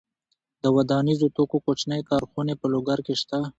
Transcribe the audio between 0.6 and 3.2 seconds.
د ودانیزو توکو کوچنۍ کارخونې په لوګر کې